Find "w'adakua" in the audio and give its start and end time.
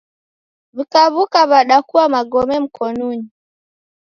1.49-2.03